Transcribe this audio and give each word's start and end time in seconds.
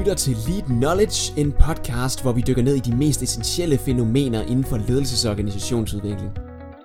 lytter 0.00 0.14
til 0.14 0.36
Lead 0.48 0.62
Knowledge, 0.62 1.40
en 1.40 1.52
podcast, 1.52 2.22
hvor 2.22 2.32
vi 2.32 2.40
dykker 2.46 2.62
ned 2.62 2.76
i 2.76 2.78
de 2.78 2.96
mest 2.96 3.22
essentielle 3.22 3.78
fænomener 3.78 4.42
inden 4.42 4.64
for 4.64 4.76
ledelses- 4.76 5.26
og 5.26 5.30
organisationsudvikling. 5.30 6.30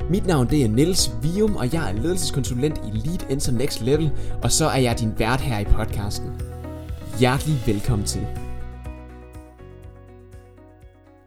Mit 0.09 0.25
navn 0.25 0.49
det 0.49 0.63
er 0.63 0.67
Niels 0.67 1.11
Vium, 1.21 1.55
og 1.55 1.73
jeg 1.73 1.89
er 1.89 1.93
ledelseskonsulent 1.93 2.77
i 2.77 2.97
Lead 2.97 3.31
Enter 3.31 3.51
Next 3.51 3.81
Level, 3.81 4.11
og 4.43 4.51
så 4.51 4.65
er 4.65 4.77
jeg 4.77 4.99
din 4.99 5.19
vært 5.19 5.41
her 5.41 5.59
i 5.59 5.63
podcasten. 5.63 6.29
Hjertelig 7.19 7.63
velkommen 7.65 8.07
til. 8.07 8.27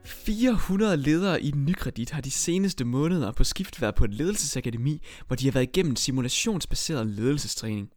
400 0.05 0.97
ledere 0.97 1.43
i 1.43 1.53
Nykredit 1.57 2.11
har 2.11 2.21
de 2.21 2.31
seneste 2.31 2.85
måneder 2.85 3.33
på 3.33 3.45
skift 3.45 3.83
været 3.83 3.95
på 3.95 4.05
et 4.05 4.15
ledelsesakademi, 4.15 5.03
hvor 5.27 5.37
de 5.37 5.45
har 5.45 5.53
været 5.53 5.69
igennem 5.69 5.97
simulationsbaseret 5.97 7.07
ledelsestræning. 7.07 7.89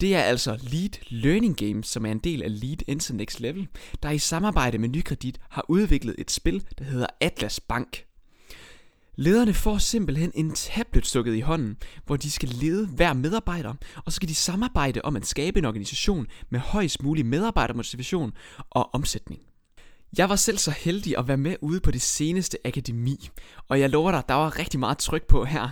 Det 0.00 0.14
er 0.14 0.22
altså 0.22 0.58
Lead 0.62 0.90
Learning 1.08 1.56
Games, 1.56 1.86
som 1.86 2.06
er 2.06 2.10
en 2.10 2.18
del 2.18 2.42
af 2.42 2.60
Lead 2.60 2.76
Enter 2.88 3.14
Next 3.14 3.40
Level, 3.40 3.68
der 4.02 4.10
i 4.10 4.18
samarbejde 4.18 4.78
med 4.78 4.88
Nykredit 4.88 5.40
har 5.48 5.64
udviklet 5.68 6.14
et 6.18 6.30
spil, 6.30 6.64
der 6.78 6.84
hedder 6.84 7.06
Atlas 7.20 7.60
Bank. 7.60 8.04
Lederne 9.16 9.54
får 9.54 9.78
simpelthen 9.78 10.32
en 10.34 10.52
tablet 10.54 11.06
stukket 11.06 11.34
i 11.34 11.40
hånden, 11.40 11.76
hvor 12.06 12.16
de 12.16 12.30
skal 12.30 12.48
lede 12.48 12.86
hver 12.86 13.12
medarbejder, 13.12 13.74
og 14.04 14.12
så 14.12 14.16
skal 14.16 14.28
de 14.28 14.34
samarbejde 14.34 15.00
om 15.04 15.16
at 15.16 15.26
skabe 15.26 15.58
en 15.58 15.64
organisation 15.64 16.26
med 16.50 16.60
højst 16.60 17.02
mulig 17.02 17.26
medarbejdermotivation 17.26 18.32
og 18.70 18.94
omsætning. 18.94 19.40
Jeg 20.18 20.28
var 20.28 20.36
selv 20.36 20.58
så 20.58 20.70
heldig 20.70 21.18
at 21.18 21.28
være 21.28 21.36
med 21.36 21.56
ude 21.60 21.80
på 21.80 21.90
det 21.90 22.02
seneste 22.02 22.58
akademi, 22.64 23.28
og 23.68 23.80
jeg 23.80 23.90
lover 23.90 24.10
dig, 24.10 24.22
der 24.28 24.34
var 24.34 24.58
rigtig 24.58 24.80
meget 24.80 24.98
tryk 24.98 25.26
på 25.26 25.44
her. 25.44 25.68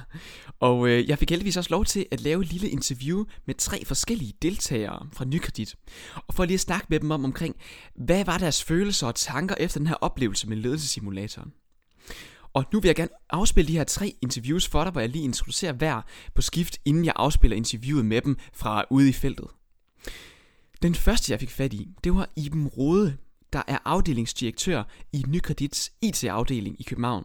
Og 0.61 0.89
øh, 0.89 1.09
jeg 1.09 1.19
fik 1.19 1.31
heldigvis 1.31 1.57
også 1.57 1.71
lov 1.71 1.85
til 1.85 2.07
at 2.11 2.21
lave 2.21 2.43
et 2.43 2.53
lille 2.53 2.69
interview 2.69 3.25
med 3.47 3.55
tre 3.55 3.85
forskellige 3.85 4.33
deltagere 4.43 5.07
fra 5.13 5.25
Nykredit. 5.25 5.77
Og 6.15 6.35
for 6.35 6.45
lige 6.45 6.55
at 6.55 6.61
snakke 6.61 6.87
med 6.91 7.01
dem 7.01 7.11
om 7.11 7.25
omkring, 7.25 7.57
hvad 7.95 8.25
var 8.25 8.39
deres 8.39 8.65
følelser 8.65 9.07
og 9.07 9.15
tanker 9.15 9.55
efter 9.59 9.81
den 9.81 9.87
her 9.87 9.95
oplevelse 9.95 10.49
med 10.49 10.57
ledelsessimulatoren. 10.57 11.53
Og 12.53 12.65
nu 12.73 12.81
vil 12.81 12.89
jeg 12.89 12.97
gerne 12.97 13.11
afspille 13.31 13.69
de 13.69 13.77
her 13.77 13.85
tre 13.85 14.15
interviews 14.23 14.69
for 14.69 14.85
dig, 14.85 14.93
hvor 14.93 15.01
jeg 15.01 15.11
lige 15.11 15.25
introducerer 15.25 15.73
hver 15.73 16.03
på 16.35 16.43
skift, 16.43 16.79
inden 16.85 17.05
jeg 17.05 17.13
afspiller 17.17 17.57
interviewet 17.57 18.05
med 18.05 18.21
dem 18.21 18.37
fra 18.53 18.85
ude 18.91 19.09
i 19.09 19.13
feltet. 19.13 19.47
Den 20.83 20.95
første, 20.95 21.33
jeg 21.33 21.41
fik 21.41 21.51
fat 21.51 21.73
i, 21.73 21.89
det 22.05 22.15
var 22.15 22.29
Iben 22.37 22.67
Rode, 22.67 23.17
der 23.53 23.63
er 23.67 23.79
afdelingsdirektør 23.85 24.83
i 25.13 25.25
Nykredits 25.29 25.93
IT-afdeling 26.03 26.81
i 26.81 26.83
København. 26.83 27.25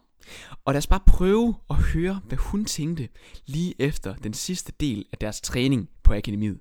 Og 0.65 0.73
lad 0.73 0.77
os 0.77 0.87
bare 0.87 0.99
prøve 1.07 1.55
at 1.69 1.75
høre, 1.75 2.21
hvad 2.27 2.37
hun 2.37 2.65
tænkte 2.65 3.09
lige 3.45 3.75
efter 3.79 4.15
den 4.15 4.33
sidste 4.33 4.73
del 4.79 5.05
af 5.11 5.17
deres 5.17 5.41
træning 5.41 5.89
på 6.03 6.13
akademiet. 6.13 6.59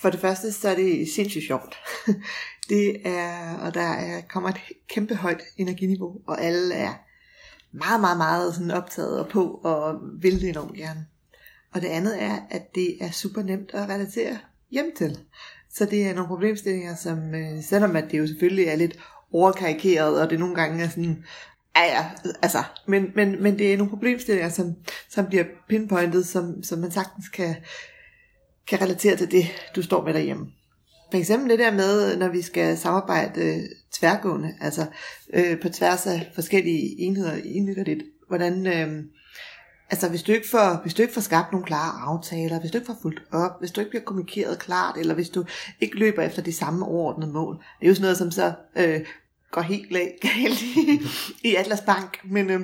For 0.00 0.10
det 0.10 0.20
første, 0.20 0.52
så 0.52 0.68
er 0.68 0.74
det 0.74 1.08
sindssygt 1.08 1.44
sjovt. 1.46 1.76
Det 2.68 2.96
er, 3.04 3.56
og 3.58 3.74
der 3.74 3.80
er, 3.80 4.20
kommer 4.20 4.48
et 4.48 4.60
kæmpe 4.88 5.14
højt 5.14 5.42
energiniveau, 5.56 6.20
og 6.26 6.42
alle 6.42 6.74
er 6.74 6.94
meget, 7.72 8.00
meget, 8.00 8.16
meget 8.16 8.54
sådan 8.54 8.70
optaget 8.70 9.20
og 9.20 9.28
på, 9.28 9.60
og 9.64 10.00
vil 10.20 10.40
det 10.40 10.48
enormt 10.48 10.76
gerne. 10.76 11.06
Og 11.72 11.80
det 11.80 11.88
andet 11.88 12.22
er, 12.22 12.38
at 12.50 12.74
det 12.74 12.96
er 13.00 13.10
super 13.10 13.42
nemt 13.42 13.70
at 13.74 13.88
relatere 13.88 14.38
hjem 14.70 14.92
til. 14.96 15.18
Så 15.74 15.84
det 15.84 16.06
er 16.06 16.14
nogle 16.14 16.28
problemstillinger, 16.28 16.96
som 16.96 17.34
øh, 17.34 17.62
selvom 17.62 17.96
at 17.96 18.04
det 18.10 18.18
jo 18.18 18.26
selvfølgelig 18.26 18.64
er 18.64 18.76
lidt 18.76 18.98
overkarikeret, 19.32 20.20
og 20.20 20.30
det 20.30 20.38
nogle 20.38 20.54
gange 20.54 20.84
er 20.84 20.88
sådan, 20.88 21.24
ja 21.76 21.84
ja, 21.84 22.06
altså, 22.42 22.62
men, 22.86 23.06
men, 23.14 23.42
men 23.42 23.58
det 23.58 23.72
er 23.72 23.76
nogle 23.76 23.90
problemstillinger, 23.90 24.48
som, 24.48 24.74
som 25.10 25.26
bliver 25.26 25.44
pinpointet, 25.68 26.26
som, 26.26 26.62
som 26.62 26.78
man 26.78 26.90
sagtens 26.90 27.28
kan, 27.28 27.54
kan 28.68 28.80
relatere 28.80 29.16
til 29.16 29.30
det, 29.30 29.46
du 29.76 29.82
står 29.82 30.04
med 30.04 30.14
derhjemme. 30.14 30.46
For 31.10 31.18
eksempel 31.18 31.50
det 31.50 31.58
der 31.58 31.72
med, 31.72 32.16
når 32.16 32.28
vi 32.28 32.42
skal 32.42 32.78
samarbejde 32.78 33.40
øh, 33.40 33.60
tværgående, 33.92 34.54
altså 34.60 34.86
øh, 35.34 35.60
på 35.60 35.68
tværs 35.68 36.06
af 36.06 36.30
forskellige 36.34 37.00
enheder 37.00 37.36
i 37.44 37.82
lidt, 37.84 38.02
hvordan, 38.28 38.66
øh, 38.66 39.04
Altså 39.90 40.08
hvis 40.08 40.22
du, 40.22 40.32
ikke 40.32 40.48
får, 40.48 40.82
hvis 40.82 40.94
du 40.94 41.02
ikke 41.02 41.14
får 41.14 41.20
skabt 41.20 41.52
nogle 41.52 41.66
klare 41.66 42.00
aftaler, 42.00 42.60
hvis 42.60 42.70
du 42.70 42.78
ikke 42.78 42.86
får 42.86 42.98
fuldt 43.02 43.22
op, 43.32 43.60
hvis 43.60 43.70
du 43.70 43.80
ikke 43.80 43.90
bliver 43.90 44.04
kommunikeret 44.04 44.58
klart, 44.58 44.96
eller 44.96 45.14
hvis 45.14 45.30
du 45.30 45.44
ikke 45.80 45.98
løber 45.98 46.22
efter 46.22 46.42
de 46.42 46.52
samme 46.52 46.86
overordnede 46.86 47.32
mål. 47.32 47.54
Det 47.56 47.84
er 47.84 47.88
jo 47.88 47.94
sådan 47.94 48.02
noget, 48.02 48.18
som 48.18 48.30
så 48.30 48.52
øh, 48.76 49.00
går 49.50 49.60
helt 49.60 49.88
galt 50.20 50.62
i, 50.62 51.00
i 51.44 51.54
Atlas 51.54 51.80
Bank, 51.80 52.20
men, 52.24 52.50
øh, 52.50 52.60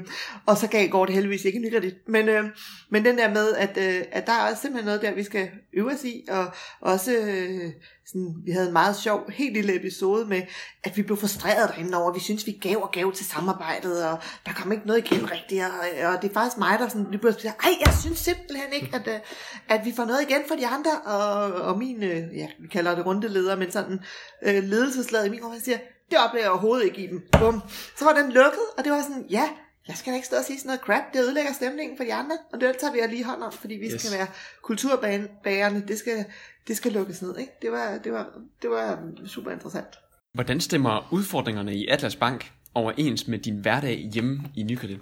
og 0.47 0.57
så 0.57 0.89
går 0.91 1.07
det 1.07 1.15
heldigvis 1.15 1.45
ikke 1.45 1.59
nyttigt. 1.59 2.09
Men, 2.09 2.29
øh, 2.29 2.45
men 2.91 3.05
den 3.05 3.19
der 3.19 3.35
med, 3.35 3.55
at, 3.55 3.79
øh, 3.79 4.03
at 4.13 4.27
der 4.27 4.33
er 4.33 4.51
også 4.51 4.63
simpelthen 4.63 4.87
noget 4.87 5.03
der, 5.03 5.15
vi 5.15 5.23
skal 5.23 5.49
øve 5.73 5.93
os 5.93 6.05
i, 6.05 6.25
og 6.31 6.47
også, 6.81 7.13
øh, 7.13 7.73
sådan, 8.07 8.35
vi 8.45 8.51
havde 8.51 8.67
en 8.67 8.73
meget 8.73 8.97
sjov, 8.97 9.31
helt 9.31 9.53
lille 9.53 9.77
episode 9.77 10.27
med, 10.27 10.43
at 10.85 10.97
vi 10.97 11.03
blev 11.03 11.17
frustreret 11.17 11.69
derinde 11.69 11.99
over, 11.99 12.13
vi 12.13 12.21
synes 12.21 12.47
vi 12.47 12.53
gav 12.53 12.83
og 12.83 12.91
gav 12.93 13.13
til 13.13 13.27
samarbejdet, 13.27 14.05
og 14.09 14.19
der 14.47 14.53
kom 14.53 14.73
ikke 14.73 14.87
noget 14.87 15.11
igen 15.11 15.31
rigtigt, 15.31 15.63
og, 15.65 15.71
og 16.13 16.23
det 16.23 16.31
er 16.31 16.35
faktisk 16.35 16.59
mig, 16.59 16.79
der 16.79 16.89
sådan, 16.89 17.07
lige 17.11 17.21
pludselig 17.21 17.43
siger, 17.43 17.53
ej, 17.53 17.71
jeg 17.87 17.95
synes 18.01 18.19
simpelthen 18.19 18.73
ikke, 18.73 18.91
at, 18.93 19.09
øh, 19.09 19.21
at 19.69 19.85
vi 19.85 19.93
får 19.97 20.05
noget 20.05 20.23
igen 20.23 20.43
for 20.49 20.55
de 20.55 20.67
andre, 20.67 21.01
og, 21.01 21.53
og 21.53 21.79
min, 21.79 22.03
øh, 22.03 22.37
ja, 22.37 22.47
vi 22.61 22.69
kalder 22.69 22.95
det 22.95 23.07
rundeleder, 23.07 23.57
men 23.57 23.71
sådan 23.71 24.01
øh, 24.43 24.65
ledelseslaget 24.65 25.27
i 25.27 25.31
min 25.31 25.43
år, 25.43 25.55
siger, 25.65 25.79
det 26.11 26.19
oplever 26.19 26.45
jeg 26.45 26.51
overhovedet 26.51 26.85
ikke 26.85 27.05
i 27.05 27.07
dem. 27.07 27.29
Bum. 27.33 27.63
Så 27.99 28.05
var 28.05 28.13
den 28.13 28.33
lukket, 28.33 28.67
og 28.79 28.85
det 28.85 28.93
var 28.93 29.03
sådan, 29.03 29.27
ja, 29.31 29.49
jeg 29.89 29.97
skal 29.97 30.11
da 30.11 30.15
ikke 30.15 30.27
stå 30.27 30.37
og 30.37 30.45
sige 30.45 30.59
sådan 30.59 30.69
noget 30.69 30.81
crap, 30.81 31.03
det 31.13 31.21
ødelægger 31.21 31.53
stemningen 31.53 31.97
for 31.97 32.05
de 32.05 32.15
andre, 32.15 32.39
og 32.53 32.61
det 32.61 32.77
tager 32.81 32.93
vi 32.93 33.15
lige 33.15 33.25
hånd 33.25 33.43
om, 33.43 33.53
fordi 33.53 33.75
vi 33.75 33.87
yes. 33.87 34.03
skal 34.03 34.19
være 34.19 34.27
kulturbærende, 34.63 35.85
det 35.89 35.99
skal, 35.99 36.25
det 36.69 36.77
skal 36.77 36.93
lukkes 36.93 37.23
ned. 37.23 37.39
Ikke? 37.39 37.53
Det, 37.63 37.73
var, 37.73 37.99
det, 38.05 38.13
var, 38.13 38.39
det 38.63 38.71
var 38.71 38.99
super 39.27 39.51
interessant. 39.51 39.99
Hvordan 40.33 40.61
stemmer 40.61 41.09
udfordringerne 41.13 41.75
i 41.75 41.89
Atlas 41.89 42.17
Bank 42.17 42.53
overens 42.75 43.29
med 43.29 43.39
din 43.39 43.57
hverdag 43.57 44.11
hjemme 44.13 44.43
i 44.57 44.63
Nykredit? 44.63 45.01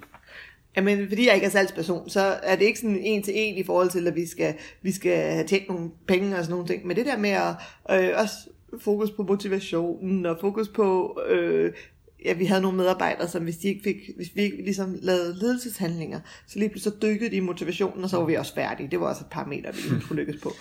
Jamen, 0.75 1.07
fordi 1.07 1.27
jeg 1.27 1.35
ikke 1.35 1.47
er 1.47 1.51
salgsperson, 1.51 2.09
så 2.09 2.19
er 2.43 2.55
det 2.55 2.65
ikke 2.65 2.79
sådan 2.79 2.99
en 2.99 3.23
til 3.23 3.33
en 3.35 3.57
i 3.57 3.63
forhold 3.63 3.89
til, 3.89 4.07
at 4.07 4.15
vi 4.15 4.27
skal, 4.27 4.55
vi 4.81 4.91
skal 4.91 5.31
have 5.31 5.47
tjent 5.47 5.69
nogle 5.69 5.91
penge 6.07 6.37
og 6.37 6.43
sådan 6.43 6.51
nogle 6.51 6.67
ting. 6.67 6.87
Men 6.87 6.97
det 6.97 7.05
der 7.05 7.17
med 7.17 7.29
at 7.29 7.55
øh, 7.89 8.19
også 8.19 8.35
fokus 8.79 9.11
på 9.11 9.23
motivationen 9.23 10.25
og 10.25 10.37
fokus 10.41 10.67
på, 10.67 11.19
øh, 11.29 11.73
ja, 12.25 12.33
vi 12.33 12.45
havde 12.45 12.61
nogle 12.61 12.77
medarbejdere, 12.77 13.27
som 13.27 13.43
hvis 13.43 13.57
de 13.57 13.67
ikke 13.67 13.83
fik, 13.83 13.95
hvis 14.15 14.35
vi 14.35 14.41
ikke 14.41 14.57
ligesom 14.57 14.95
lavede 15.01 15.35
ledelseshandlinger, 15.39 16.19
så 16.47 16.59
lige 16.59 16.69
pludselig 16.69 16.93
så 16.93 16.99
dykkede 17.01 17.31
de 17.31 17.35
i 17.35 17.39
motivationen, 17.39 18.03
og 18.03 18.09
så 18.09 18.17
var 18.17 18.25
vi 18.25 18.35
også 18.35 18.55
færdige. 18.55 18.91
Det 18.91 18.99
var 18.99 19.07
også 19.07 19.21
et 19.21 19.31
par 19.31 19.45
meter, 19.45 19.71
vi 19.71 19.77
ligesom 19.77 20.01
skulle 20.05 20.23
lykkes 20.23 20.41
på. 20.41 20.51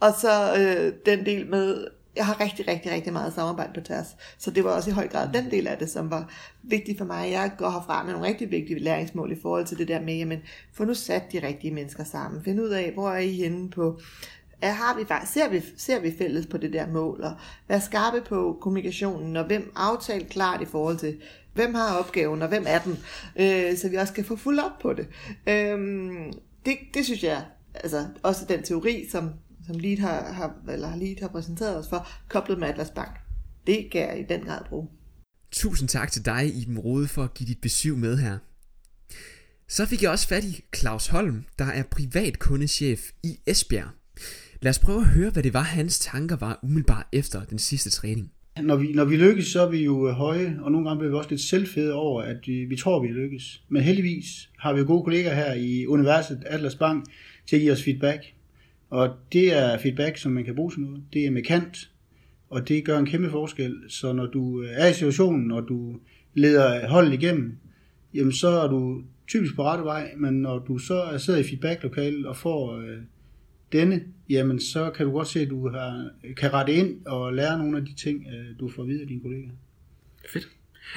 Og 0.00 0.12
så 0.20 0.54
øh, 0.58 0.92
den 1.06 1.26
del 1.26 1.50
med, 1.50 1.86
jeg 2.16 2.26
har 2.26 2.40
rigtig, 2.40 2.68
rigtig, 2.68 2.92
rigtig 2.92 3.12
meget 3.12 3.32
samarbejde 3.32 3.72
på 3.74 3.80
tværs. 3.80 4.16
Så 4.38 4.50
det 4.50 4.64
var 4.64 4.70
også 4.70 4.90
i 4.90 4.92
høj 4.92 5.08
grad 5.08 5.28
den 5.34 5.50
del 5.50 5.66
af 5.66 5.78
det, 5.78 5.90
som 5.90 6.10
var 6.10 6.32
vigtigt 6.62 6.98
for 6.98 7.04
mig. 7.04 7.30
Jeg 7.30 7.52
går 7.58 7.70
herfra 7.70 8.04
med 8.04 8.12
nogle 8.12 8.28
rigtig 8.28 8.50
vigtige 8.50 8.78
læringsmål 8.78 9.32
i 9.32 9.40
forhold 9.42 9.66
til 9.66 9.78
det 9.78 9.88
der 9.88 10.00
med, 10.00 10.14
jamen, 10.14 10.38
få 10.72 10.84
nu 10.84 10.94
sat 10.94 11.32
de 11.32 11.46
rigtige 11.46 11.74
mennesker 11.74 12.04
sammen. 12.04 12.44
Find 12.44 12.60
ud 12.60 12.68
af, 12.68 12.92
hvor 12.92 13.10
er 13.10 13.18
I 13.18 13.32
henne 13.32 13.70
på 13.70 14.00
er, 14.60 14.72
har 14.72 14.96
vi 14.98 15.04
ser, 15.26 15.48
vi, 15.48 15.62
ser 15.76 16.00
vi 16.00 16.14
fælles 16.18 16.46
på 16.46 16.56
det 16.56 16.72
der 16.72 16.86
mål, 16.86 17.20
og 17.20 17.36
vær 17.68 17.78
skarpe 17.78 18.20
på 18.28 18.58
kommunikationen, 18.60 19.36
og 19.36 19.44
hvem 19.46 19.72
aftalt 19.76 20.28
klart 20.28 20.62
i 20.62 20.64
forhold 20.64 20.98
til, 20.98 21.20
hvem 21.54 21.74
har 21.74 21.98
opgaven, 21.98 22.42
og 22.42 22.48
hvem 22.48 22.64
er 22.66 22.78
den, 22.78 22.98
øh, 23.36 23.78
så 23.78 23.88
vi 23.88 23.96
også 23.96 24.12
kan 24.12 24.24
få 24.24 24.36
fuld 24.36 24.58
op 24.58 24.78
på 24.82 24.92
det. 24.92 25.06
Øh, 25.46 25.78
det, 26.66 26.76
det 26.94 27.04
synes 27.04 27.22
jeg, 27.22 27.44
altså 27.74 28.06
også 28.22 28.44
den 28.48 28.62
teori, 28.62 29.08
som, 29.10 29.30
som 29.66 29.78
Lead 29.78 29.98
har, 29.98 30.32
har, 30.32 30.54
eller 30.68 30.96
Lead 30.96 31.20
har 31.20 31.28
præsenteret 31.28 31.76
os 31.76 31.88
for, 31.88 32.08
koblet 32.28 32.58
med 32.58 32.68
Atlas 32.68 32.90
Bank, 32.90 33.16
det 33.66 33.88
kan 33.92 34.00
jeg 34.00 34.20
i 34.20 34.24
den 34.28 34.40
grad 34.40 34.60
bruge. 34.68 34.88
Tusind 35.52 35.88
tak 35.88 36.12
til 36.12 36.24
dig, 36.24 36.54
Iben 36.54 36.78
Rode, 36.78 37.08
for 37.08 37.24
at 37.24 37.34
give 37.34 37.48
dit 37.48 37.60
besøg 37.60 37.98
med 37.98 38.18
her. 38.18 38.38
Så 39.68 39.86
fik 39.86 40.02
jeg 40.02 40.10
også 40.10 40.28
fat 40.28 40.44
i 40.44 40.64
Claus 40.76 41.06
Holm, 41.06 41.44
der 41.58 41.64
er 41.64 41.82
privatkundechef 41.82 43.10
i 43.22 43.40
Esbjerg. 43.46 43.88
Lad 44.66 44.70
os 44.70 44.78
prøve 44.78 45.00
at 45.00 45.06
høre, 45.06 45.30
hvad 45.30 45.42
det 45.42 45.54
var, 45.54 45.62
hans 45.62 45.98
tanker 45.98 46.36
var 46.36 46.58
umiddelbart 46.62 47.06
efter 47.12 47.44
den 47.44 47.58
sidste 47.58 47.90
træning. 47.90 48.32
Når 48.62 48.76
vi, 48.76 48.92
når 48.92 49.04
vi 49.04 49.16
lykkes, 49.16 49.46
så 49.46 49.66
er 49.66 49.70
vi 49.70 49.84
jo 49.84 50.08
øh, 50.08 50.14
høje, 50.14 50.58
og 50.62 50.72
nogle 50.72 50.88
gange 50.88 50.98
bliver 50.98 51.10
vi 51.10 51.16
også 51.16 51.30
lidt 51.30 51.40
selvfede 51.40 51.92
over, 51.92 52.22
at 52.22 52.36
vi, 52.46 52.64
vi 52.64 52.76
tror, 52.76 53.02
vi 53.02 53.08
lykkes. 53.08 53.62
Men 53.68 53.82
heldigvis 53.82 54.50
har 54.58 54.72
vi 54.72 54.84
gode 54.84 55.04
kolleger 55.04 55.34
her 55.34 55.54
i 55.54 55.86
Universet 55.86 56.42
Atlas 56.46 56.74
Bank 56.74 57.04
til 57.46 57.56
at 57.56 57.62
give 57.62 57.72
os 57.72 57.82
feedback. 57.82 58.20
Og 58.90 59.10
det 59.32 59.56
er 59.56 59.78
feedback, 59.78 60.16
som 60.16 60.32
man 60.32 60.44
kan 60.44 60.54
bruge 60.54 60.72
til 60.72 60.80
noget. 60.80 61.02
Det 61.12 61.26
er 61.26 61.30
med 61.30 61.42
kant, 61.42 61.90
og 62.50 62.68
det 62.68 62.84
gør 62.84 62.98
en 62.98 63.06
kæmpe 63.06 63.30
forskel. 63.30 63.76
Så 63.88 64.12
når 64.12 64.26
du 64.26 64.62
øh, 64.62 64.68
er 64.72 64.86
i 64.86 64.92
situationen, 64.92 65.52
og 65.52 65.68
du 65.68 65.96
leder 66.34 66.88
holdet 66.88 67.12
igennem, 67.12 67.56
jamen 68.14 68.32
så 68.32 68.48
er 68.48 68.68
du 68.68 69.02
typisk 69.28 69.56
på 69.56 69.64
rette 69.64 69.84
vej, 69.84 70.10
men 70.16 70.34
når 70.34 70.58
du 70.58 70.78
så 70.78 71.18
sidder 71.18 71.40
i 71.40 71.42
feedbacklokalet 71.42 72.26
og 72.26 72.36
får 72.36 72.76
øh, 72.76 72.98
denne, 73.72 74.00
jamen 74.30 74.60
så 74.60 74.90
kan 74.90 75.06
du 75.06 75.12
godt 75.12 75.28
se, 75.28 75.40
at 75.40 75.50
du 75.50 75.68
har, 75.68 76.10
kan 76.36 76.52
rette 76.52 76.72
ind 76.72 77.06
og 77.06 77.34
lære 77.34 77.58
nogle 77.58 77.76
af 77.76 77.84
de 77.84 77.94
ting, 77.94 78.26
øh, 78.26 78.58
du 78.60 78.68
får 78.68 78.84
videre 78.84 79.02
af 79.02 79.08
dine 79.08 79.20
kollegaer. 79.20 79.50
Fedt. 80.32 80.48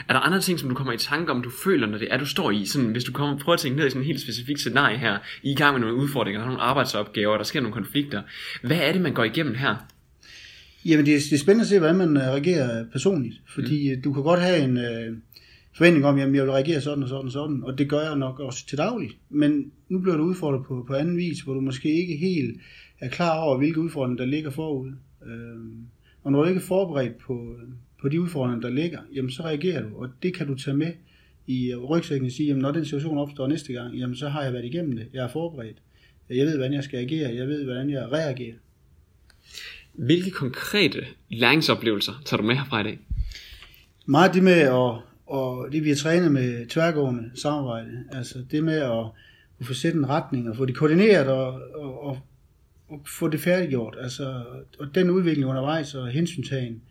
Er 0.07 0.13
der 0.13 0.19
andre 0.19 0.41
ting, 0.41 0.59
som 0.59 0.69
du 0.69 0.75
kommer 0.75 0.93
i 0.93 0.97
tanke 0.97 1.31
om, 1.31 1.41
du 1.41 1.49
føler, 1.63 1.87
når 1.87 1.97
det 1.97 2.07
er, 2.13 2.17
du 2.17 2.25
står 2.25 2.51
i? 2.51 2.65
Sådan, 2.65 2.91
hvis 2.91 3.03
du 3.03 3.11
kommer, 3.11 3.37
prøver 3.37 3.53
at 3.53 3.59
tænke 3.59 3.77
ned 3.77 3.87
i 3.87 3.89
sådan 3.89 4.01
en 4.01 4.05
helt 4.05 4.21
specifik 4.21 4.57
scenarie 4.57 4.97
her, 4.97 5.17
I 5.43 5.49
er 5.49 5.51
i 5.51 5.55
gang 5.55 5.73
med 5.73 5.81
nogle 5.81 5.95
udfordringer, 5.95 6.39
der 6.39 6.45
er 6.45 6.49
nogle 6.49 6.63
arbejdsopgaver, 6.63 7.37
der 7.37 7.43
sker 7.43 7.61
nogle 7.61 7.73
konflikter. 7.73 8.21
Hvad 8.63 8.77
er 8.77 8.91
det, 8.91 9.01
man 9.01 9.13
går 9.13 9.23
igennem 9.23 9.55
her? 9.55 9.75
Jamen, 10.85 11.05
det 11.05 11.15
er, 11.15 11.19
det 11.19 11.33
er 11.33 11.37
spændende 11.37 11.61
at 11.61 11.67
se, 11.67 11.79
hvordan 11.79 11.95
man 11.95 12.17
øh, 12.17 12.23
reagerer 12.23 12.85
personligt. 12.91 13.35
Fordi 13.47 13.95
mm. 13.95 14.01
du 14.01 14.13
kan 14.13 14.23
godt 14.23 14.41
have 14.41 14.63
en 14.63 14.77
øh, 14.77 15.17
forventning 15.79 16.05
om, 16.05 16.15
at 16.15 16.21
jeg 16.21 16.31
vil 16.31 16.51
reagere 16.51 16.81
sådan 16.81 17.03
og 17.03 17.09
sådan 17.09 17.25
og 17.25 17.31
sådan, 17.31 17.63
og 17.63 17.77
det 17.77 17.89
gør 17.89 18.01
jeg 18.01 18.15
nok 18.15 18.39
også 18.39 18.67
til 18.67 18.77
daglig. 18.77 19.09
Men 19.29 19.71
nu 19.89 19.99
bliver 19.99 20.17
du 20.17 20.23
udfordret 20.23 20.65
på, 20.65 20.83
på 20.87 20.93
anden 20.93 21.17
vis, 21.17 21.41
hvor 21.41 21.53
du 21.53 21.61
måske 21.61 22.01
ikke 22.01 22.15
helt 22.17 22.61
er 22.99 23.09
klar 23.09 23.39
over, 23.39 23.57
hvilke 23.57 23.79
udfordringer, 23.79 24.23
der 24.23 24.31
ligger 24.31 24.49
forud. 24.49 24.91
Øh, 25.25 25.57
og 26.23 26.31
når 26.31 26.41
du 26.41 26.47
ikke 26.47 26.59
er 26.59 26.65
forberedt 26.65 27.17
på, 27.17 27.55
på 28.01 28.09
de 28.09 28.21
udfordringer, 28.21 28.61
der 28.61 28.69
ligger, 28.69 28.99
jamen 29.15 29.31
så 29.31 29.43
reagerer 29.43 29.89
du, 29.89 29.95
og 29.95 30.09
det 30.23 30.33
kan 30.33 30.47
du 30.47 30.55
tage 30.55 30.77
med 30.77 30.91
i 31.47 31.75
rygsækken 31.75 32.25
og 32.25 32.31
sige, 32.31 32.47
jamen 32.47 32.61
når 32.61 32.71
den 32.71 32.85
situation 32.85 33.17
opstår 33.17 33.47
næste 33.47 33.73
gang, 33.73 33.95
jamen 33.95 34.15
så 34.15 34.29
har 34.29 34.43
jeg 34.43 34.53
været 34.53 34.65
igennem 34.65 34.95
det, 34.95 35.07
jeg 35.13 35.23
er 35.23 35.29
forberedt. 35.29 35.77
Jeg 36.29 36.45
ved, 36.45 36.57
hvordan 36.57 36.73
jeg 36.73 36.83
skal 36.83 36.99
agere, 36.99 37.35
jeg 37.35 37.47
ved, 37.47 37.63
hvordan 37.63 37.89
jeg 37.89 38.11
reagerer. 38.11 38.55
Hvilke 39.93 40.31
konkrete 40.31 41.05
læringsoplevelser 41.29 42.13
tager 42.25 42.41
du 42.41 42.47
med 42.47 42.55
herfra 42.55 42.79
i 42.79 42.83
dag? 42.83 42.99
Meget 44.05 44.33
det 44.33 44.43
med 44.43 44.53
at, 44.53 45.08
og 45.29 45.71
det 45.71 45.83
vi 45.83 45.89
har 45.89 45.95
trænet 45.95 46.31
med 46.31 46.65
tværgående 46.67 47.31
samarbejde, 47.35 48.03
altså 48.11 48.39
det 48.51 48.63
med 48.63 48.77
at, 48.77 49.05
at 49.59 49.65
få 49.65 49.73
sætte 49.73 49.97
en 49.97 50.09
retning 50.09 50.49
og 50.49 50.55
få 50.55 50.65
det 50.65 50.75
koordineret 50.75 51.27
og, 51.27 51.61
og, 51.75 52.03
og, 52.03 52.19
og 52.89 53.01
få 53.19 53.27
det 53.27 53.39
færdiggjort, 53.39 53.97
altså 53.99 54.43
og 54.79 54.95
den 54.95 55.09
udvikling 55.09 55.49
undervejs 55.49 55.95
og 55.95 56.07
hensyntagen, 56.07 56.81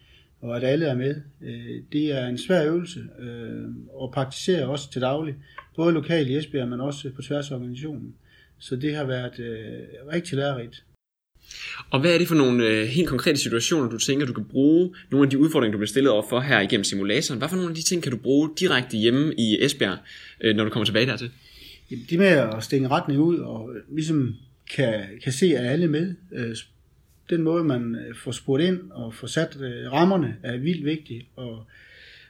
og 0.41 0.57
at 0.57 0.65
alle 0.65 0.87
er 0.87 0.95
med, 0.95 1.15
øh, 1.41 1.83
det 1.93 2.13
er 2.19 2.27
en 2.27 2.39
svær 2.39 2.67
øvelse 2.67 3.01
øh, 3.19 3.65
at 4.03 4.11
praktisere 4.11 4.67
også 4.67 4.91
til 4.91 5.03
daglig, 5.03 5.35
både 5.77 5.93
lokalt 5.93 6.29
i 6.29 6.37
Esbjerg, 6.37 6.69
men 6.69 6.81
også 6.81 7.11
på 7.17 7.23
tværs 7.23 7.51
af 7.51 7.55
organisationen. 7.55 8.15
Så 8.59 8.77
det 8.77 8.97
har 8.97 9.05
været 9.05 9.39
øh, 9.39 9.79
rigtig 10.13 10.39
lærerigt. 10.39 10.85
Og 11.91 12.01
hvad 12.01 12.15
er 12.15 12.19
det 12.19 12.29
for 12.29 12.35
nogle 12.35 12.67
øh, 12.67 12.87
helt 12.87 13.09
konkrete 13.09 13.39
situationer, 13.39 13.91
du 13.91 13.99
tænker, 13.99 14.27
du 14.27 14.33
kan 14.33 14.45
bruge 14.45 14.95
nogle 15.11 15.27
af 15.27 15.31
de 15.31 15.39
udfordringer, 15.39 15.73
du 15.73 15.79
bliver 15.79 15.89
stillet 15.89 16.13
over 16.13 16.25
for 16.29 16.41
her 16.41 16.61
igennem 16.61 16.85
simulatoren? 16.85 17.39
Hvad 17.39 17.49
for 17.49 17.57
nogle 17.57 17.71
af 17.71 17.75
de 17.75 17.83
ting 17.83 18.03
kan 18.03 18.13
du 18.13 18.19
bruge 18.19 18.51
direkte 18.59 18.97
hjemme 18.97 19.35
i 19.39 19.65
Esbjerg, 19.65 19.99
øh, 20.41 20.57
når 20.57 20.65
du 20.65 20.71
kommer 20.71 20.85
tilbage 20.85 21.07
dertil? 21.07 21.31
Jamen, 21.91 22.07
det 22.11 22.19
med 22.19 22.27
at 22.27 22.65
stænge 22.65 22.89
retning 22.89 23.21
ud 23.21 23.39
og 23.39 23.71
øh, 23.75 23.95
ligesom 23.95 24.35
kan, 24.75 25.05
kan 25.25 25.33
se, 25.33 25.47
at 25.57 25.67
alle 25.67 25.89
med. 25.89 26.15
Øh, 26.33 26.57
den 27.31 27.43
måde, 27.43 27.65
man 27.65 27.95
øh, 27.95 28.17
får 28.17 28.33
spurgt 28.33 28.63
ind 28.63 28.81
og 28.91 29.15
får 29.15 29.27
sat 29.27 29.57
øh, 29.61 29.93
rammerne, 29.93 30.37
er 30.43 30.57
vildt 30.57 30.85
vigtig. 30.85 31.29
Og, 31.37 31.65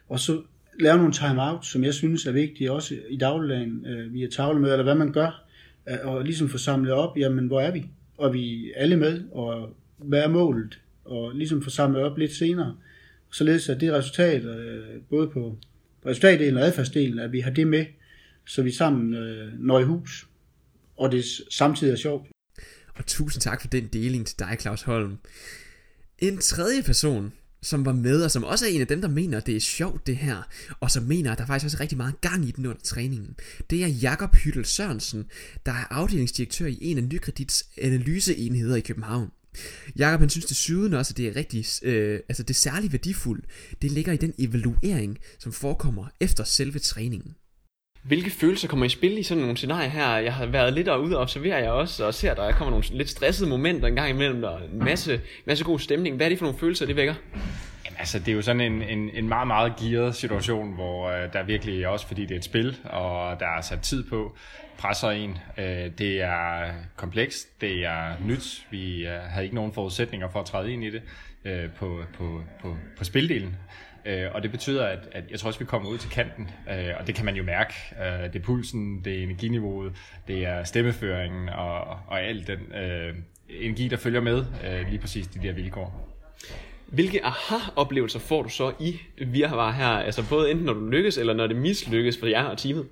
og 0.09 0.21
så 0.21 0.43
lave 0.81 0.97
nogle 0.97 1.13
time-out, 1.13 1.67
som 1.67 1.85
jeg 1.85 1.95
synes 1.95 2.27
er 2.27 2.33
vigtige, 2.33 2.73
også 2.73 2.95
i 3.11 3.17
dagligdagen 3.17 3.87
øh, 3.87 4.15
via 4.15 4.27
tavlemøder, 4.27 4.75
eller 4.75 4.85
hvad 4.85 4.95
man 4.95 5.13
gør, 5.13 5.45
øh, 5.89 5.97
og 6.05 6.25
ligesom 6.25 6.49
få 6.49 6.59
samlet 6.59 6.93
op, 6.93 7.19
jamen 7.19 7.47
hvor 7.47 7.61
er 7.61 7.71
vi? 7.71 7.85
Og 8.19 8.33
vi 8.33 8.73
alle 8.77 8.97
med, 8.97 9.25
og 9.33 9.77
hvad 9.99 10.23
er 10.23 10.29
målet? 10.29 10.81
Og 11.05 11.35
ligesom 11.35 11.63
få 11.63 11.71
samlet 11.71 12.03
op 12.03 12.19
lidt 12.19 12.33
senere, 12.33 12.77
således 13.31 13.69
at 13.69 13.81
det 13.81 13.93
resultat, 13.93 14.45
øh, 14.45 15.01
både 15.11 15.29
på 15.29 15.59
resultatdelen 16.07 16.57
og 16.57 16.65
adfærdsdelen, 16.65 17.19
at 17.19 17.33
vi 17.33 17.41
har 17.41 17.51
det 17.51 17.67
med, 17.67 17.87
så 18.47 18.63
vi 18.63 18.71
sammen 18.71 19.15
øh, 19.15 19.53
når 19.59 19.81
i 19.81 19.85
hus, 19.85 20.29
og 20.97 21.13
det 21.13 21.25
samtidig 21.51 21.93
er 21.93 21.97
sjovt. 21.97 22.29
Og 22.95 23.07
tusind 23.07 23.41
tak 23.41 23.61
for 23.61 23.69
den 23.69 23.87
deling 23.87 24.27
til 24.27 24.39
dig, 24.39 24.57
Claus 24.61 24.83
Holm. 24.83 25.19
En 26.19 26.39
tredje 26.39 26.83
person, 26.83 27.33
som 27.63 27.85
var 27.85 27.93
med, 27.93 28.23
og 28.23 28.31
som 28.31 28.45
også 28.45 28.67
er 28.67 28.71
en 28.71 28.81
af 28.81 28.87
dem, 28.87 29.01
der 29.01 29.09
mener, 29.09 29.39
at 29.39 29.47
det 29.47 29.57
er 29.57 29.61
sjovt 29.61 30.07
det 30.07 30.17
her, 30.17 30.43
og 30.81 30.91
som 30.91 31.03
mener, 31.03 31.33
at 31.33 31.39
der 31.39 31.47
faktisk 31.47 31.65
også 31.65 31.77
er 31.77 31.81
rigtig 31.81 31.97
meget 31.99 32.21
gang 32.21 32.49
i 32.49 32.51
den 32.51 32.67
under 32.67 32.81
træningen. 32.83 33.37
Det 33.71 33.83
er 33.83 33.87
Jakob 33.87 34.35
Hyttel 34.35 34.65
Sørensen, 34.65 35.25
der 35.67 35.73
er 35.73 35.85
afdelingsdirektør 35.93 36.67
i 36.67 36.79
en 36.81 36.99
af 36.99 37.05
Nykredits 37.05 37.65
analyseenheder 37.83 38.77
i 38.77 38.81
København. 38.81 39.31
Jakob 39.97 40.21
han 40.21 40.31
synes 40.31 40.47
desuden 40.47 40.95
også, 40.95 41.13
at 41.13 41.17
det 41.17 41.29
er 41.29 41.37
rigtig, 41.37 41.67
øh, 41.83 42.21
altså 42.29 42.43
det 42.43 42.57
særligt 42.57 42.93
værdifuldt, 42.93 43.45
det 43.83 43.93
ligger 43.93 44.13
i 44.13 44.17
den 44.17 44.35
evaluering, 44.39 45.19
som 45.39 45.53
forekommer 45.53 46.07
efter 46.21 46.45
selve 46.45 46.79
træningen. 46.79 47.35
Hvilke 48.09 48.31
følelser 48.31 48.69
kommer 48.69 48.87
i 48.87 48.89
spil 48.89 49.19
i 49.19 49.23
sådan 49.23 49.41
nogle 49.41 49.57
scenarier 49.57 49.89
her? 49.89 50.17
Jeg 50.17 50.35
har 50.35 50.47
været 50.47 50.73
lidt 50.73 50.87
derude 50.87 51.17
og 51.17 51.23
observerer 51.23 51.59
jeg 51.59 51.71
også, 51.71 52.07
og 52.07 52.15
ser, 52.15 52.31
at 52.31 52.37
der 52.37 52.53
kommer 52.53 52.71
nogle 52.71 52.85
lidt 52.91 53.09
stressede 53.09 53.49
momenter 53.49 53.89
en 53.89 53.95
gang 53.95 54.11
imellem, 54.11 54.41
der 54.41 54.59
en 54.59 54.79
masse, 54.79 55.21
masse 55.45 55.65
god 55.65 55.79
stemning. 55.79 56.17
Hvad 56.17 56.27
er 56.27 56.29
det 56.29 56.39
for 56.39 56.45
nogle 56.47 56.59
følelser, 56.59 56.87
det 56.87 56.97
vækker? 56.97 57.15
Altså, 57.99 58.19
det 58.19 58.29
er 58.29 58.33
jo 58.33 58.43
sådan 58.43 58.61
en, 58.61 58.83
en, 58.83 59.11
en 59.15 59.29
meget, 59.29 59.47
meget 59.47 59.73
gearet 59.77 60.15
situation, 60.15 60.75
hvor 60.75 61.09
øh, 61.09 61.33
der 61.33 61.43
virkelig, 61.43 61.89
også 61.89 62.07
fordi 62.07 62.23
det 62.23 62.31
er 62.31 62.39
et 62.39 62.45
spil, 62.45 62.77
og 62.85 63.41
der 63.41 63.47
er 63.47 63.61
sat 63.61 63.81
tid 63.81 64.05
på, 64.05 64.37
presser 64.79 65.11
en. 65.11 65.39
Øh, 65.59 65.91
det 65.99 66.23
er 66.23 66.73
komplekst, 66.97 67.61
det 67.61 67.85
er 67.85 68.13
nyt. 68.27 68.67
Vi 68.71 69.07
øh, 69.07 69.21
havde 69.21 69.45
ikke 69.45 69.55
nogen 69.55 69.73
forudsætninger 69.73 70.29
for 70.29 70.41
at 70.41 70.47
træde 70.47 70.73
ind 70.73 70.85
i 70.85 70.91
det 70.91 71.03
øh, 71.45 71.71
på, 71.71 72.03
på, 72.15 72.43
på, 72.61 72.77
på 72.99 73.05
spildelen. 73.05 73.57
Øh, 74.05 74.27
og 74.35 74.43
det 74.43 74.51
betyder, 74.51 74.87
at, 74.87 75.09
at 75.13 75.25
jeg 75.31 75.39
tror 75.39 75.49
også, 75.49 75.59
vi 75.59 75.65
kommer 75.65 75.89
ud 75.89 75.99
til 75.99 76.11
kanten, 76.11 76.51
øh, 76.71 76.95
og 77.01 77.07
det 77.07 77.15
kan 77.15 77.25
man 77.25 77.37
jo 77.37 77.43
mærke. 77.43 77.75
Øh, 78.01 78.33
det 78.33 78.37
er 78.37 78.45
pulsen, 78.45 79.05
det 79.05 79.19
er 79.19 79.23
energiniveauet, 79.23 79.93
det 80.29 80.47
er 80.47 80.65
stemmeføringen 80.65 81.49
og, 81.49 81.81
og 82.07 82.23
al 82.23 82.47
den 82.47 82.73
øh, 82.73 83.15
energi, 83.49 83.89
der 83.89 83.97
følger 83.97 84.21
med 84.21 84.45
øh, 84.65 84.89
lige 84.89 84.99
præcis 84.99 85.27
de 85.27 85.43
der 85.43 85.53
vilkår. 85.53 86.18
Hvilke 86.89 87.25
aha-oplevelser 87.25 88.19
får 88.19 88.43
du 88.43 88.49
så 88.49 88.73
i 88.81 89.01
virvar 89.19 89.73
her? 89.73 89.89
Altså 89.89 90.25
både 90.31 90.51
enten 90.51 90.67
når 90.67 90.73
du 90.73 90.87
lykkes, 90.89 91.19
eller 91.19 91.35
når 91.35 91.47
det 91.47 91.57
mislykkes 91.57 92.19
for 92.19 92.27
jer 92.27 92.45
og 92.45 92.59
teamet? 92.59 92.87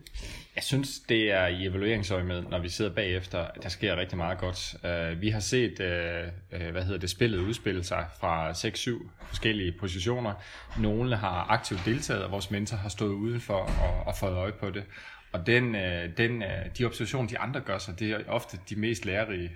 Jeg 0.56 0.64
synes, 0.64 0.98
det 0.98 1.32
er 1.32 1.46
i 1.46 1.66
evalueringsøjemed, 1.66 2.42
når 2.42 2.58
vi 2.58 2.68
sidder 2.68 2.94
bagefter, 2.94 3.38
at 3.38 3.62
der 3.62 3.68
sker 3.68 3.96
rigtig 3.96 4.18
meget 4.18 4.38
godt. 4.38 4.74
Uh, 4.84 5.20
vi 5.20 5.28
har 5.28 5.40
set, 5.40 5.72
uh, 5.80 6.70
hvad 6.70 6.82
hedder 6.82 6.98
det, 6.98 7.10
spillet 7.10 7.38
udspille 7.38 7.84
sig 7.84 8.06
fra 8.20 8.52
6-7 8.52 9.08
forskellige 9.28 9.72
positioner. 9.72 10.34
Nogle 10.80 11.16
har 11.16 11.46
aktivt 11.50 11.80
deltaget, 11.84 12.24
og 12.24 12.30
vores 12.30 12.50
mentor 12.50 12.76
har 12.76 12.88
stået 12.88 13.12
udenfor 13.12 13.54
og, 13.54 14.06
og 14.06 14.16
fået 14.16 14.32
øje 14.32 14.52
på 14.52 14.70
det. 14.70 14.84
Og 15.32 15.46
den, 15.46 15.74
den, 16.16 16.42
de 16.78 16.84
observationer, 16.84 17.28
de 17.28 17.38
andre 17.38 17.60
gør 17.60 17.78
sig, 17.78 17.98
det 17.98 18.10
er 18.10 18.18
ofte 18.28 18.58
de 18.68 18.76
mest 18.76 19.04
lærerige. 19.04 19.50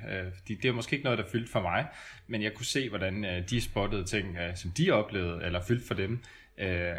De, 0.48 0.56
det 0.62 0.64
er 0.64 0.72
måske 0.72 0.94
ikke 0.94 1.04
noget, 1.04 1.18
der 1.18 1.24
fyldt 1.32 1.50
for 1.50 1.60
mig, 1.60 1.86
men 2.26 2.42
jeg 2.42 2.54
kunne 2.54 2.66
se, 2.66 2.88
hvordan 2.88 3.44
de 3.50 3.60
spottede 3.60 4.04
ting, 4.04 4.36
som 4.54 4.70
de 4.70 4.90
oplevede, 4.90 5.44
eller 5.44 5.62
fyldt 5.62 5.86
for 5.86 5.94
dem. 5.94 6.22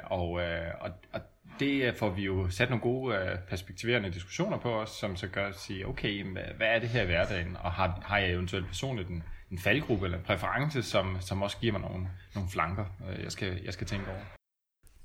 Og, 0.04 0.32
og, 0.80 0.92
og 1.12 1.22
det 1.60 1.84
øh, 1.84 1.96
får 1.96 2.10
vi 2.10 2.22
jo 2.22 2.50
sat 2.50 2.70
nogle 2.70 2.82
gode 2.82 3.16
øh, 3.16 3.38
perspektiverende 3.50 4.12
diskussioner 4.12 4.58
på 4.58 4.82
os, 4.82 4.90
som 4.90 5.16
så 5.16 5.28
gør 5.28 5.48
at 5.48 5.60
sige, 5.60 5.88
okay, 5.88 6.26
hvad 6.58 6.68
er 6.68 6.80
det 6.80 6.90
her 6.90 7.02
i 7.02 7.06
hverdagen, 7.06 7.58
og 7.60 7.72
har, 7.72 8.02
har 8.04 8.18
jeg 8.18 8.32
eventuelt 8.32 8.68
personligt 8.68 9.10
en, 9.10 9.24
en 9.52 9.60
faldgruppe 9.60 10.06
eller 10.06 10.18
en 10.18 10.24
præference, 10.24 10.84
som, 10.84 11.18
som 11.22 11.42
også 11.42 11.58
giver 11.58 11.72
mig 11.72 11.82
nogle, 11.82 12.08
nogle 12.36 12.50
flanker, 12.50 12.86
øh, 13.10 13.24
jeg 13.24 13.32
skal, 13.32 13.62
jeg 13.66 13.74
skal 13.74 13.88
tænke 13.88 14.08
over. 14.08 14.20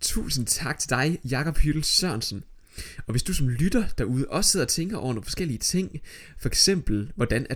Tusind 0.00 0.46
tak 0.46 0.78
til 0.78 0.90
dig, 0.90 1.18
Jakob 1.30 1.56
Hyttel 1.56 1.84
Sørensen. 1.84 2.44
Og 3.06 3.10
hvis 3.10 3.22
du 3.22 3.34
som 3.34 3.48
lytter 3.48 3.84
derude 3.98 4.26
også 4.28 4.50
sidder 4.50 4.66
og 4.66 4.70
tænker 4.70 4.96
over 4.96 5.12
nogle 5.12 5.24
forskellige 5.24 5.58
ting, 5.58 6.00
for 6.38 6.48
eksempel 6.48 7.12
hvordan 7.16 7.46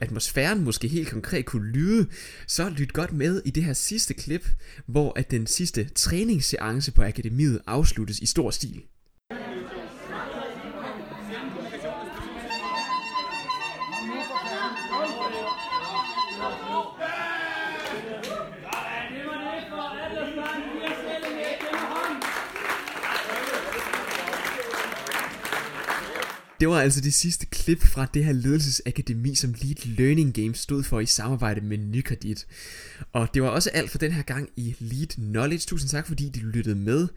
atmosfæren 0.00 0.64
måske 0.64 0.88
helt 0.88 1.08
konkret 1.08 1.44
kunne 1.44 1.72
lyde, 1.72 2.06
så 2.46 2.68
lyt 2.68 2.92
godt 2.92 3.12
med 3.12 3.42
i 3.44 3.50
det 3.50 3.64
her 3.64 3.72
sidste 3.72 4.14
klip, 4.14 4.48
hvor 4.86 5.18
at 5.18 5.30
den 5.30 5.46
sidste 5.46 5.88
træningsseance 5.94 6.92
på 6.92 7.02
akademiet 7.02 7.60
afsluttes 7.66 8.18
i 8.18 8.26
stor 8.26 8.50
stil. 8.50 8.82
Det 26.60 26.68
var 26.68 26.80
altså 26.80 27.00
det 27.00 27.14
sidste 27.14 27.46
klip 27.46 27.82
fra 27.82 28.06
det 28.14 28.24
her 28.24 28.32
ledelsesakademi, 28.32 29.34
som 29.34 29.54
Lead 29.62 29.86
Learning 29.86 30.34
Games 30.34 30.58
stod 30.58 30.82
for 30.82 31.00
i 31.00 31.06
samarbejde 31.06 31.60
med 31.60 31.78
Nykredit. 31.78 32.46
Og 33.12 33.28
det 33.34 33.42
var 33.42 33.48
også 33.48 33.70
alt 33.70 33.90
for 33.90 33.98
den 33.98 34.12
her 34.12 34.22
gang 34.22 34.48
i 34.56 34.76
Lead 34.78 35.06
Knowledge. 35.06 35.66
Tusind 35.66 35.90
tak, 35.90 36.06
fordi 36.06 36.28
du 36.28 36.46
lyttede 36.46 36.74
med. 36.74 37.08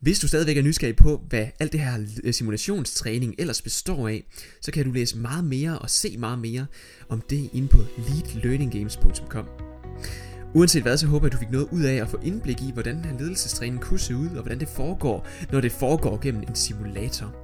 Hvis 0.00 0.18
du 0.18 0.28
stadigvæk 0.28 0.56
er 0.56 0.62
nysgerrig 0.62 0.96
på, 0.96 1.24
hvad 1.28 1.46
alt 1.60 1.72
det 1.72 1.80
her 1.80 2.06
øh, 2.24 2.34
simulationstræning 2.34 3.34
ellers 3.38 3.62
består 3.62 4.08
af, 4.08 4.24
så 4.60 4.72
kan 4.72 4.84
du 4.84 4.92
læse 4.92 5.18
meget 5.18 5.44
mere 5.44 5.78
og 5.78 5.90
se 5.90 6.16
meget 6.18 6.38
mere 6.38 6.66
om 7.08 7.22
det 7.30 7.50
inde 7.52 7.68
på 7.68 7.84
leadlearninggames.com. 8.08 9.46
Uanset 10.54 10.82
hvad, 10.82 10.96
så 10.96 11.06
håber 11.06 11.26
jeg, 11.26 11.28
at 11.28 11.32
du 11.32 11.38
fik 11.38 11.50
noget 11.50 11.68
ud 11.72 11.82
af 11.82 11.94
at 11.94 12.08
få 12.08 12.18
indblik 12.24 12.62
i, 12.62 12.70
hvordan 12.72 12.96
den 12.96 13.04
her 13.04 13.18
ledelsestræning 13.18 13.80
kunne 13.80 14.00
se 14.00 14.16
ud, 14.16 14.26
og 14.26 14.42
hvordan 14.42 14.60
det 14.60 14.68
foregår, 14.68 15.28
når 15.52 15.60
det 15.60 15.72
foregår 15.72 16.20
gennem 16.22 16.42
en 16.42 16.54
simulator. 16.54 17.34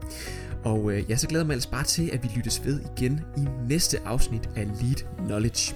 Og 0.65 0.93
øh, 0.93 1.11
jeg 1.11 1.19
så 1.19 1.29
glæder 1.29 1.45
mig 1.45 1.55
altså 1.55 1.71
bare 1.71 1.85
til, 1.85 2.11
at 2.13 2.23
vi 2.23 2.29
lyttes 2.37 2.65
ved 2.65 2.81
igen 2.97 3.21
i 3.37 3.47
næste 3.69 3.99
afsnit 4.05 4.49
af 4.57 4.67
Lead 4.67 5.27
Knowledge. 5.27 5.75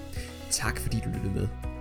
Tak 0.50 0.80
fordi 0.80 1.02
du 1.04 1.08
lyttede 1.08 1.34
med. 1.34 1.71